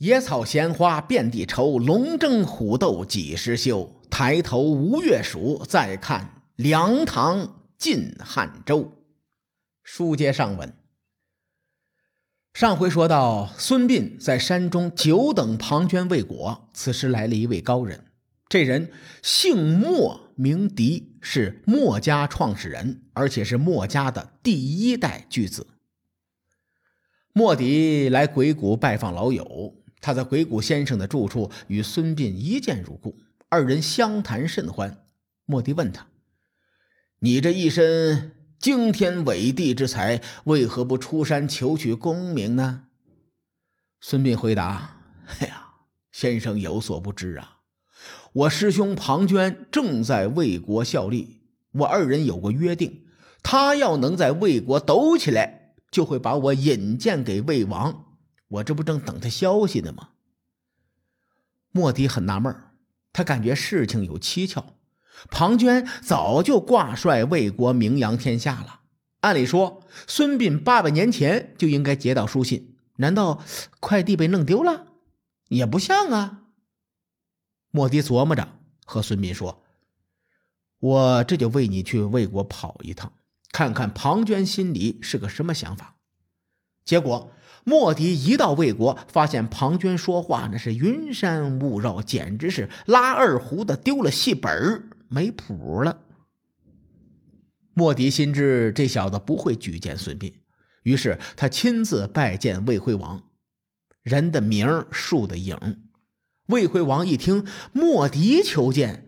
[0.00, 4.00] 野草闲花遍地愁，龙争虎斗几时休？
[4.08, 8.92] 抬头吴越蜀，再看梁唐晋汉周。
[9.82, 10.72] 书接上文，
[12.54, 18.06] 上回说到，孙膑在山中久等庞涓未果，此时来了一位高人。
[18.48, 18.90] 这人
[19.22, 25.66] 姓莫，名迪，是墨家创始人，而且是墨家的第一代巨子。
[27.32, 33.16] 莫迪来鬼谷拜访老友，他在鬼谷先生的住处与孙膑一见如故，
[33.48, 35.04] 二人相谈甚欢。
[35.44, 36.06] 莫迪问他
[37.20, 42.84] ：“你这一身惊天伟地之才，为何不出山求取功名呢？”
[44.00, 45.02] 孙膑回答
[45.40, 45.74] ：“哎呀，
[46.12, 47.58] 先生有所不知啊。”
[48.32, 51.40] 我师兄庞涓正在魏国效力，
[51.72, 53.06] 我二人有过约定，
[53.42, 58.09] 他要能在魏国抖起来，就会把我引荐给魏王。
[58.50, 60.10] 我这不正等他消息呢吗？
[61.72, 62.54] 莫迪很纳闷
[63.12, 64.76] 他感觉事情有蹊跷。
[65.30, 68.80] 庞涓早就挂帅魏国，名扬天下了。
[69.20, 73.42] 按理说，孙膑八百年前就应该接到书信，难道
[73.80, 74.86] 快递被弄丢了？
[75.48, 76.44] 也不像啊。
[77.70, 79.62] 莫迪琢磨着，和孙膑说
[80.80, 83.12] ：“我这就为你去魏国跑一趟，
[83.52, 85.96] 看看庞涓心里是个什么想法。”
[86.86, 87.30] 结果，
[87.64, 96.00] 莫迪一到魏国，发现庞涓说话那是云山雾绕，简直是拉二胡的丢了戏本没谱了。
[97.74, 100.32] 莫迪心知这小子不会举荐孙膑，
[100.82, 103.22] 于是他亲自拜见魏惠王。
[104.02, 105.56] 人的名，树的影。
[106.46, 109.06] 魏惠王一听莫迪求见，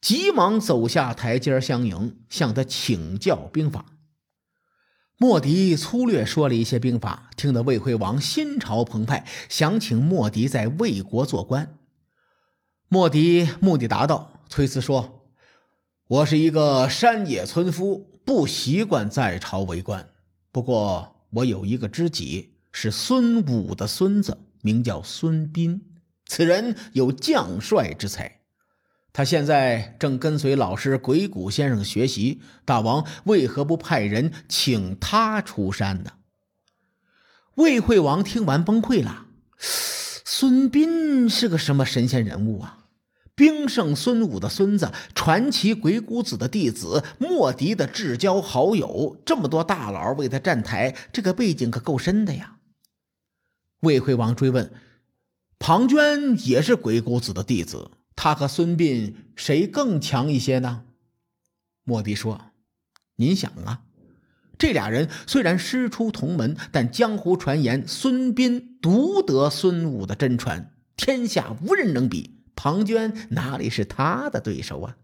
[0.00, 3.86] 急忙走下台阶相迎，向他请教兵法。
[5.16, 11.78] 莫迪粗略说了一些兵法，听得魏惠王心潮澎湃，想请莫迪在魏国做官。
[12.88, 15.28] 莫迪目的达到，推辞说
[16.08, 20.08] ：“我是一个山野村夫，不习惯在朝为官。
[20.50, 25.80] 不过我有一个知己，是孙武的孙子，名叫孙斌。”
[26.26, 28.40] 此人有将帅之才，
[29.14, 32.42] 他现在正跟随老师鬼谷先生学习。
[32.64, 36.10] 大王为何不派人请他出山呢？
[37.54, 39.26] 魏惠王听完崩溃了。
[39.56, 42.86] 孙膑是个什么神仙人物啊？
[43.36, 52.56] 兵圣孙武的孙子，传奇鬼谷子的弟子，莫迪的至交好友，这么多大佬为他站台，这个背景可够深的呀。
[53.80, 54.72] 魏惠王追问。
[55.60, 60.84] 庞涓也是鬼谷子的弟子，他和孙膑谁更强一些呢？
[61.82, 62.52] 莫迪说
[63.16, 63.82] ：“您想啊，
[64.56, 72.42] 这俩人虽然师出同门，但江湖传言孙膑独得孙武的真传，天下无人能比。
[72.56, 74.96] 庞涓哪里是他的对手啊？”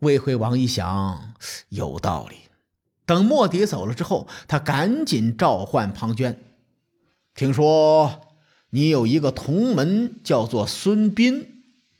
[0.00, 1.34] 魏惠王一想，
[1.68, 2.36] 有道理。
[3.04, 6.36] 等莫迪走了之后，他赶紧召唤庞涓，
[7.34, 8.22] 听说。
[8.70, 11.46] 你有一个同门，叫做孙膑，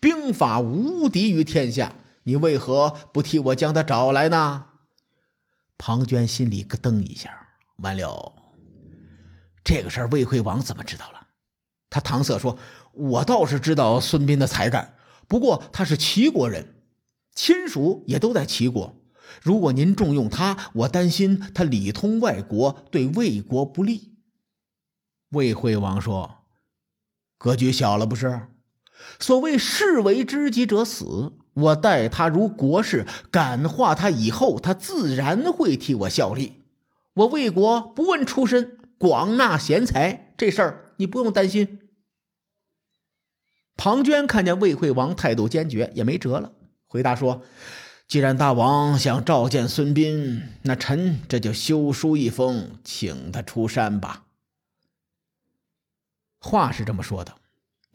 [0.06, 1.92] 兵法无敌于天下。
[2.22, 4.66] 你为何不替我将他找来呢？
[5.76, 8.32] 庞涓心里咯噔一下，完了，
[9.64, 11.26] 这个事儿魏惠王怎么知道了？
[11.90, 12.56] 他搪塞说
[12.94, 14.94] ：“我倒是知道孙膑的才干，
[15.26, 16.76] 不过他是齐国人，
[17.34, 18.94] 亲属也都在齐国。
[19.42, 24.14] 如果您重用他，我担心他里通外国，对魏国不利。”
[25.30, 26.44] 魏惠王说。
[27.38, 28.48] 格局小了不是？
[29.18, 36.62] 所谓士为知己者死，我待他如国士，感化他以后，他自然会替我效力。
[37.14, 41.80] 我魏国不问出身，广纳贤才，这事儿你不用担心。
[43.76, 46.52] 庞涓看见魏惠王态度坚决，也没辙了，
[46.86, 47.42] 回答说
[48.08, 54.24] ：“既然大王想召见孙膑，那臣这就修书一封，请他出山吧。”
[56.40, 57.34] 话是这么说的，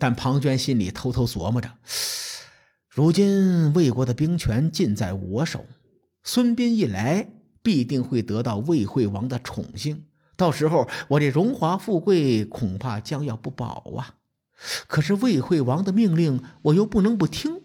[0.01, 1.69] 但庞涓心里偷偷琢磨着：
[2.89, 5.67] 如今魏国的兵权尽在我手，
[6.23, 7.29] 孙膑一来，
[7.61, 10.05] 必定会得到魏惠王的宠幸，
[10.35, 14.15] 到时候我这荣华富贵恐怕将要不保啊！
[14.87, 17.61] 可是魏惠王的命令，我又不能不听。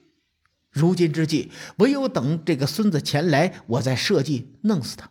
[0.70, 5.10] 如今之计，唯有等这个孙子前来，我再设计弄死他。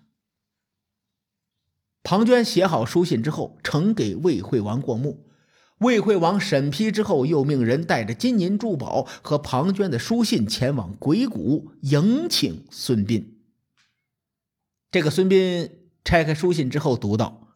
[2.04, 5.25] 庞涓写好书信之后，呈给魏惠王过目。
[5.86, 13.24] 魏惠王审批之后，又命人带着金银珠宝和庞涓的书信前往鬼谷迎请孙膑。
[14.90, 15.70] 这个孙膑
[16.04, 17.50] 拆开书信之后，读道：“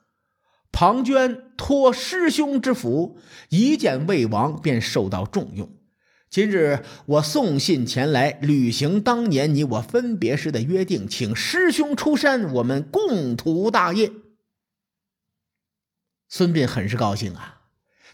[0.71, 3.17] 庞涓托师兄之福，
[3.49, 5.67] 一见魏王便受到重用。
[6.29, 14.11] 今日我送信前来，履行当年你我分别时的约定，请师兄出山，我们共图大业。
[16.27, 17.58] 孙膑很是高兴啊，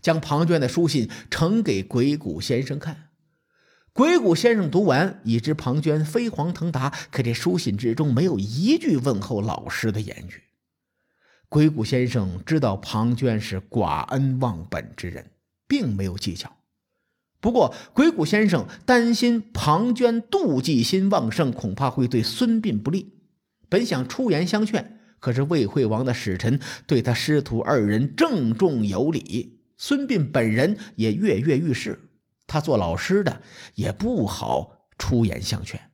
[0.05, 3.09] 将庞涓的书信呈给鬼谷先生看。
[3.91, 10.43] 鬼谷先生读完，已知庞涓飞黄腾达，可这书信之中没有一句问候老师的言语。
[11.49, 15.31] 鬼谷先生知道庞涓是寡恩忘本之人，
[15.67, 16.55] 并没有计较。
[17.39, 23.23] 不过，鬼谷先生担心庞涓妒忌心旺盛，恐怕会对孙膑不利。
[23.67, 32.00] 本想出言相劝，可是魏惠王的使臣对他师徒二人郑重有礼，孙膑本人也跃跃欲试，
[32.48, 33.42] 他做老师的
[33.75, 35.92] 也不好出言相劝。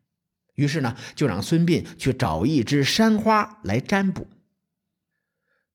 [0.56, 4.28] 于是呢，就让孙膑去找一只山花来占卜。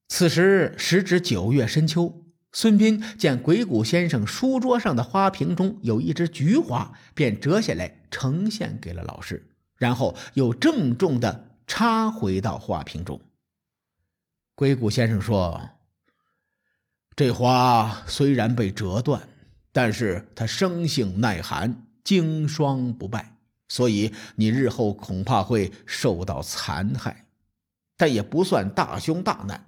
[0.09, 13.21] 此时时值九月深秋，孙膑见鬼谷先生书桌上的花瓶中有一枝菊花，便折下来呈现给了老师，然后又郑重地插回到花瓶中。
[14.55, 15.71] 鬼谷先生说
[17.17, 19.27] ：“这花虽然被折断，
[19.73, 27.25] 但是它生性耐寒，经霜不败，所以你日后恐怕会受到残害，
[27.97, 29.67] 但也不算大凶大难。”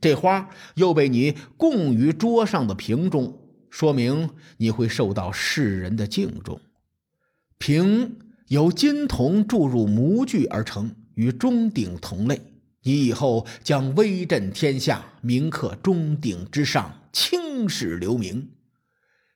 [0.00, 3.38] 这花又被你供于桌上的瓶中，
[3.68, 6.58] 说明你会受到世人的敬重。
[7.58, 8.18] 瓶
[8.48, 12.53] 由金铜注入模具而成，与钟鼎同类。
[12.84, 18.50] 你以后将威震天下，铭刻钟鼎之上，青史留名。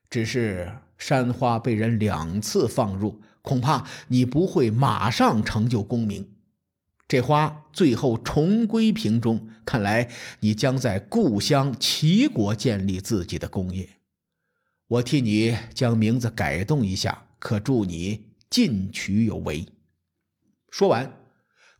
[0.08, 6.28] 只是山花被人两次放入，恐怕你不会马上成就功名。
[7.06, 10.10] 这花最后重归瓶中，看来
[10.40, 13.88] 你将在故乡齐国建立自己的功业。
[14.88, 19.66] 我替你将名字改动一下，可祝你进取有为。
[20.70, 21.17] 说完，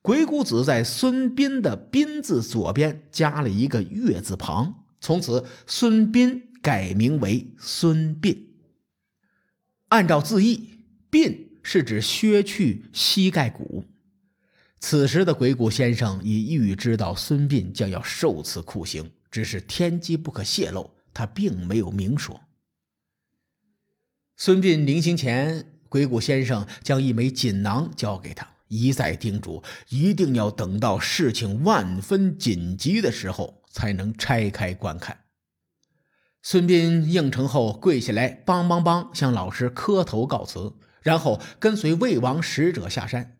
[0.02, 8.38] 鬼谷子在孙膑的“膑”字左边加了一个月字旁，从此孙膑改名为孙膑。
[9.88, 13.84] 按照字义，“膑”是指削去膝盖骨。
[14.80, 22.40] 此时的鬼谷先生已预知到孙膑将要受此酷刑，只是天机不可泄露，他并没有明说。
[24.36, 35.24] 孙膑临行前，鬼谷先生将一枚锦囊交给他，一再叮嘱一定要等到事情万分紧急的时候才能拆开观看。
[36.42, 43.34] 孙膑应承后，跪下来，梆梆梆向老师磕头告辞，然后跟随魏王使者下山。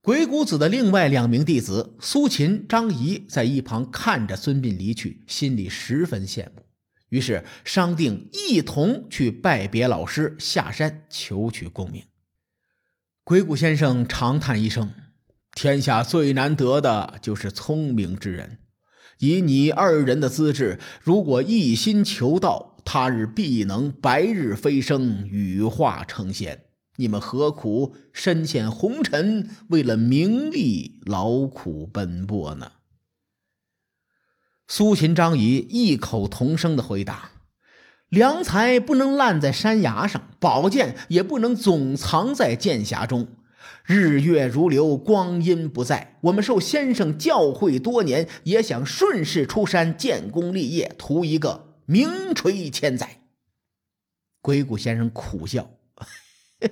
[0.00, 6.64] 鬼谷子的另外两名弟子苏秦、张仪在一旁看着孙膑离去，心里十分羡慕，
[7.08, 12.04] 于是商定一同去拜别老师，下山求取功名。
[13.26, 14.92] 鬼谷先生长叹一声
[15.56, 18.58] ：“天下最难得的就是聪明之人，
[19.18, 26.66] 以你二人的资质，如果一心求道，他日必能白日飞升，羽化成仙。”
[26.98, 32.70] 你们何苦身陷红尘，为了名利劳苦奔波呢？
[34.68, 37.32] 苏秦、张仪异口同声的回答
[38.08, 43.28] ：“良才不能烂在山崖上，宝剑也不能总藏在剑匣中。
[43.84, 46.18] 日月如流，光阴不在。
[46.22, 53.22] 我们受先生教诲多年，也想顺势出山建功立业，图一个名垂千载。”
[54.42, 55.70] 鬼谷先生苦笑。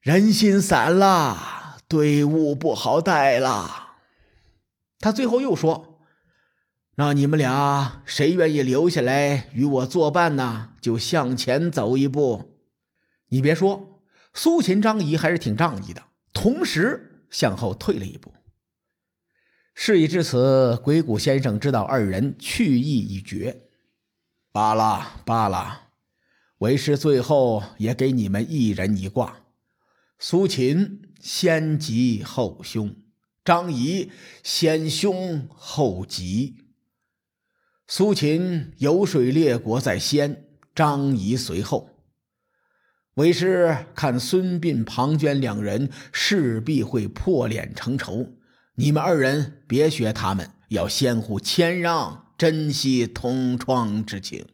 [0.00, 3.96] 人心散了，队伍不好带了。
[4.98, 5.91] 他最后又说
[6.96, 10.74] ：“那你们俩谁愿意留下来与我作伴呢？
[10.80, 12.50] 就向前走一步。”
[13.28, 14.02] 你别说，
[14.34, 16.02] 苏秦、张仪还是挺仗义的，
[16.34, 18.30] 同时向后退了一步。
[19.74, 23.62] 事已至此，鬼谷先生知道二人去意已决，
[24.52, 25.88] 罢了，罢了。
[26.58, 29.40] 为师最后也给你们一人一卦：
[30.18, 32.94] 苏秦先吉后凶，
[33.42, 36.61] 张仪先凶后吉。
[37.94, 41.90] 苏秦游说列国在先，张仪随后。
[43.16, 48.28] 为师看孙膑、庞涓两人势必会破脸成仇，
[48.76, 54.46] 你们二人别学他们，要相互谦让，珍惜同窗之情。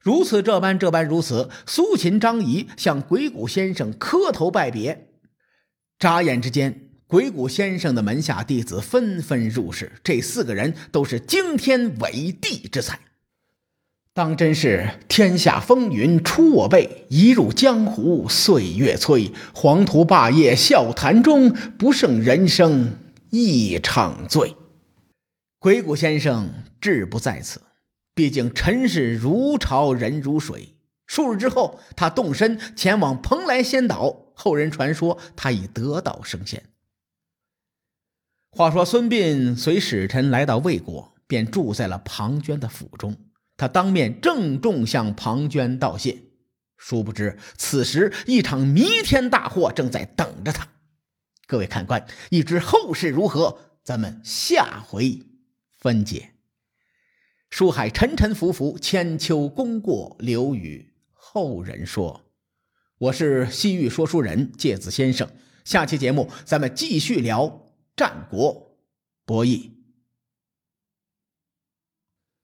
[0.00, 5.08] 如此这般这般如此，苏秦、张仪向鬼谷先生磕头拜别。
[5.98, 13.00] 眨眼之间，鬼谷先生的门下弟子纷纷入室，这四个人都是惊天伟地之才。
[14.12, 19.32] 当真是天下风云出我辈，一入江湖岁月催。
[19.54, 22.98] 黄土霸业笑谈中，不胜人生
[23.30, 24.54] 一场醉。
[25.58, 27.62] 鬼谷先生志不在此，
[28.14, 30.74] 毕竟尘世如潮，人如水。
[31.06, 36.62] 数日之后，他动身前往蓬莱仙岛，后人传说他已得道升仙。
[38.50, 43.16] 话说孙膑随使臣来到魏国，便住在了庞涓的府中。
[43.56, 46.18] 他当面郑重向庞涓道谢，
[46.76, 50.68] 殊不知此时一场弥天大祸正在等着他。
[51.46, 55.22] 各位看官，欲知后事如何，咱们下回
[55.76, 56.30] 分解。
[57.50, 62.24] 书海沉沉浮浮，千秋功过留与后人说。
[62.98, 65.28] 我是西域说书人介子先生，
[65.64, 67.67] 下期节目咱们继续聊
[67.98, 68.76] 战国
[69.26, 69.77] 博弈。